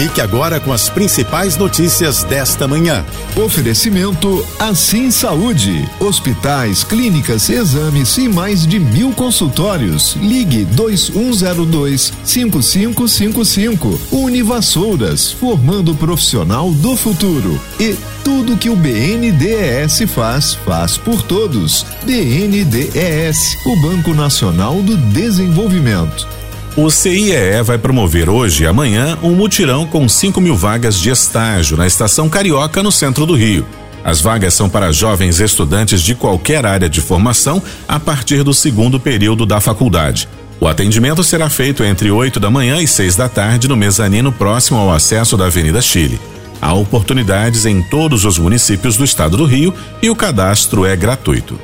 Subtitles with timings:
[0.00, 3.04] Fique agora com as principais notícias desta manhã.
[3.36, 5.86] Oferecimento Assim Saúde.
[6.00, 10.16] Hospitais, clínicas, exames e mais de mil consultórios.
[10.16, 14.00] Ligue 2102 5555.
[14.10, 17.60] Univassouras, formando o profissional do futuro.
[17.78, 17.94] E
[18.24, 21.84] tudo que o BNDES faz, faz por todos.
[22.06, 26.39] BNDES, o Banco Nacional do Desenvolvimento.
[26.82, 31.76] O CIEE vai promover hoje e amanhã um mutirão com 5 mil vagas de estágio
[31.76, 33.66] na Estação Carioca, no centro do Rio.
[34.02, 38.98] As vagas são para jovens estudantes de qualquer área de formação a partir do segundo
[38.98, 40.26] período da faculdade.
[40.58, 44.78] O atendimento será feito entre 8 da manhã e 6 da tarde no mezanino próximo
[44.78, 46.18] ao acesso da Avenida Chile.
[46.62, 51.60] Há oportunidades em todos os municípios do estado do Rio e o cadastro é gratuito.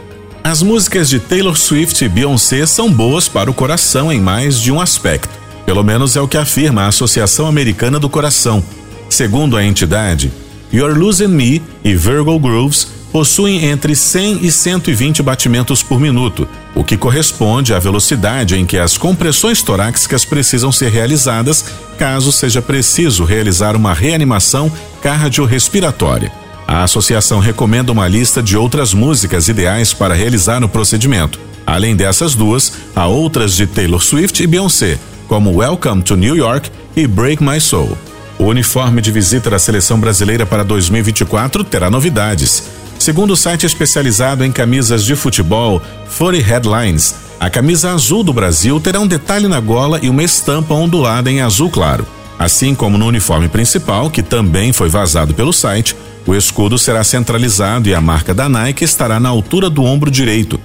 [0.47, 4.71] As músicas de Taylor Swift e Beyoncé são boas para o coração em mais de
[4.71, 5.37] um aspecto.
[5.65, 8.63] Pelo menos é o que afirma a Associação Americana do Coração.
[9.11, 10.33] Segundo a entidade,
[10.73, 16.85] You're Losing Me e Virgo Grooves possuem entre 100 e 120 batimentos por minuto, o
[16.85, 21.65] que corresponde à velocidade em que as compressões torácicas precisam ser realizadas
[21.99, 24.71] caso seja preciso realizar uma reanimação
[25.03, 26.46] cardiorrespiratória.
[26.67, 31.39] A associação recomenda uma lista de outras músicas ideais para realizar o procedimento.
[31.65, 36.71] Além dessas duas, há outras de Taylor Swift e Beyoncé, como Welcome to New York
[36.97, 37.97] e Break My Soul.
[38.39, 42.65] O uniforme de visita da seleção brasileira para 2024 terá novidades.
[42.99, 45.81] Segundo o site especializado em camisas de futebol,
[46.19, 50.75] 40 Headlines, a camisa azul do Brasil terá um detalhe na gola e uma estampa
[50.75, 52.07] ondulada em azul claro.
[52.39, 57.89] Assim como no uniforme principal, que também foi vazado pelo site, o escudo será centralizado
[57.89, 60.61] e a marca da Nike estará na altura do ombro direito.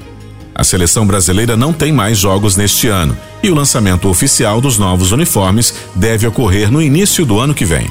[0.55, 5.11] A seleção brasileira não tem mais jogos neste ano e o lançamento oficial dos novos
[5.11, 7.87] uniformes deve ocorrer no início do ano que vem.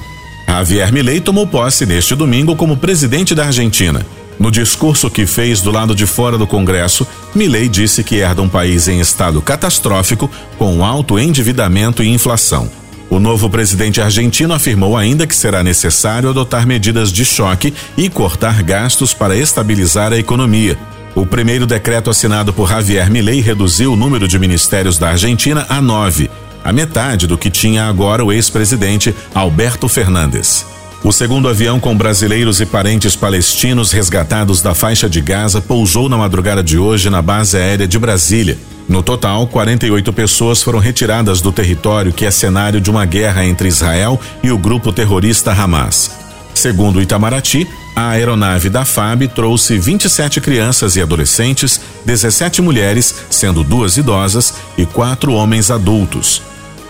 [0.46, 4.04] Javier Milei tomou posse neste domingo como presidente da Argentina.
[4.38, 8.48] No discurso que fez do lado de fora do Congresso, Milei disse que herda um
[8.48, 12.79] país em estado catastrófico, com alto endividamento e inflação.
[13.10, 18.62] O novo presidente argentino afirmou ainda que será necessário adotar medidas de choque e cortar
[18.62, 20.78] gastos para estabilizar a economia.
[21.12, 25.82] O primeiro decreto assinado por Javier Milei reduziu o número de ministérios da Argentina a
[25.82, 26.30] nove,
[26.64, 30.64] a metade do que tinha agora o ex-presidente Alberto Fernandes.
[31.02, 36.16] O segundo avião com brasileiros e parentes palestinos resgatados da faixa de Gaza pousou na
[36.16, 38.56] madrugada de hoje na base aérea de Brasília.
[38.90, 43.68] No total, 48 pessoas foram retiradas do território que é cenário de uma guerra entre
[43.68, 46.10] Israel e o grupo terrorista Hamas.
[46.52, 53.96] Segundo Itamaraty, a aeronave da FAB trouxe 27 crianças e adolescentes, 17 mulheres, sendo duas
[53.96, 56.42] idosas, e quatro homens adultos.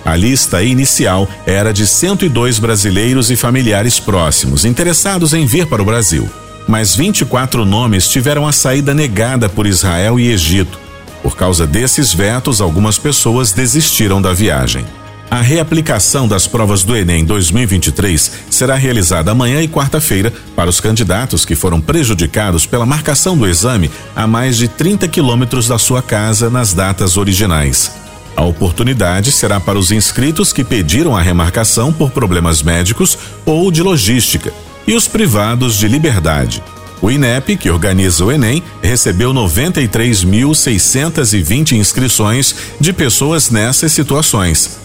[0.02, 5.84] A lista inicial era de 102 brasileiros e familiares próximos interessados em vir para o
[5.84, 6.30] Brasil.
[6.66, 10.89] Mas 24 nomes tiveram a saída negada por Israel e Egito.
[11.22, 14.84] Por causa desses vetos, algumas pessoas desistiram da viagem.
[15.31, 21.44] A reaplicação das provas do Enem 2023 será realizada amanhã e quarta-feira para os candidatos
[21.44, 26.50] que foram prejudicados pela marcação do exame a mais de 30 quilômetros da sua casa
[26.50, 27.92] nas datas originais.
[28.36, 33.16] A oportunidade será para os inscritos que pediram a remarcação por problemas médicos
[33.47, 34.53] ou de logística
[34.84, 36.60] e os privados de liberdade.
[37.02, 44.78] O INEP, que organiza o Enem, recebeu 93.620 inscrições de pessoas nessas situações.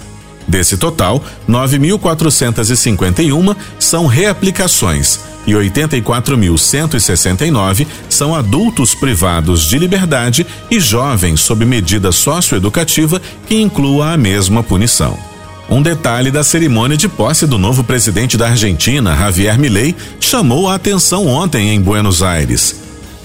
[0.47, 11.65] Desse total, 9.451 são reaplicações e 84.169 são adultos privados de liberdade e jovens sob
[11.65, 15.34] medida socioeducativa que inclua a mesma punição.
[15.69, 20.75] Um detalhe da cerimônia de posse do novo presidente da Argentina, Javier Milei, chamou a
[20.75, 22.81] atenção ontem em Buenos Aires.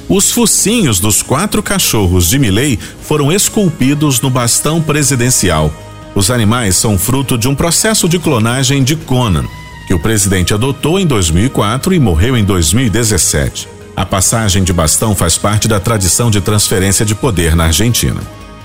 [0.09, 5.73] Os focinhos dos quatro cachorros de Milei foram esculpidos no bastão presidencial.
[6.15, 9.45] Os animais são fruto de um processo de clonagem de Conan,
[9.87, 13.69] que o presidente adotou em 2004 e morreu em 2017.
[13.95, 18.21] A passagem de bastão faz parte da tradição de transferência de poder na Argentina.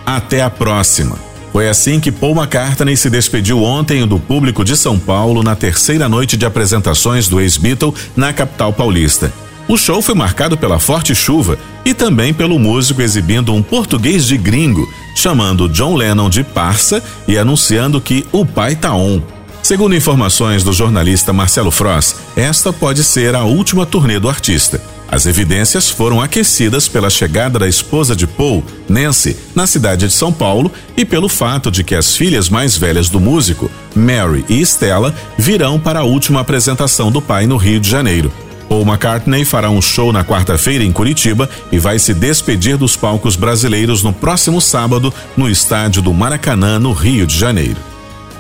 [0.06, 1.25] Até a próxima!
[1.56, 6.10] Foi assim que Paul McCartney se despediu ontem do público de São Paulo na terceira
[6.10, 9.32] noite de apresentações do ex-Beatle na capital paulista.
[9.66, 14.38] O show foi marcado pela forte chuva e também pelo músico exibindo um português de
[14.38, 14.86] gringo,
[15.16, 19.22] chamando John Lennon de parça e anunciando que o pai tá on.
[19.64, 24.82] Segundo informações do jornalista Marcelo Frost, esta pode ser a última turnê do artista.
[25.16, 30.30] As evidências foram aquecidas pela chegada da esposa de Paul, Nancy, na cidade de São
[30.30, 35.16] Paulo e pelo fato de que as filhas mais velhas do músico, Mary e Stella,
[35.38, 38.30] virão para a última apresentação do pai no Rio de Janeiro.
[38.68, 43.38] Paul McCartney fará um show na quarta-feira em Curitiba e vai se despedir dos palcos
[43.38, 47.78] brasileiros no próximo sábado no estádio do Maracanã, no Rio de Janeiro.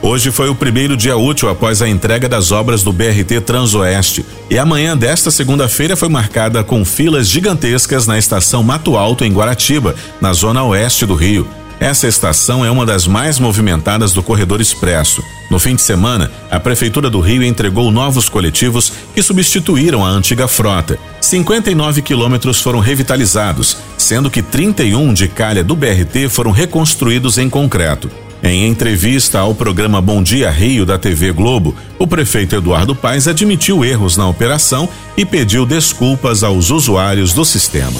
[0.01, 4.59] Hoje foi o primeiro dia útil após a entrega das obras do BRT Transoeste e
[4.59, 10.33] amanhã desta segunda-feira foi marcada com filas gigantescas na estação Mato Alto em Guaratiba, na
[10.33, 11.47] zona oeste do Rio.
[11.79, 15.21] Essa estação é uma das mais movimentadas do corredor expresso.
[15.51, 20.47] No fim de semana, a Prefeitura do Rio entregou novos coletivos que substituíram a antiga
[20.47, 20.97] frota.
[21.19, 28.09] 59 quilômetros foram revitalizados, sendo que 31 de calha do BRT foram reconstruídos em concreto.
[28.45, 33.83] Em entrevista ao programa Bom Dia Rio da TV Globo, o prefeito Eduardo Paes admitiu
[33.83, 34.87] erros na operação
[35.17, 37.99] e pediu desculpas aos usuários do sistema.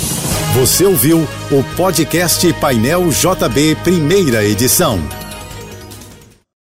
[0.53, 4.99] Você ouviu o podcast Painel JB, primeira edição.